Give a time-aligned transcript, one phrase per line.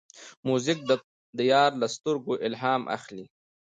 [0.47, 0.79] موزیک
[1.37, 3.25] د یار له سترګو الهام اخلي.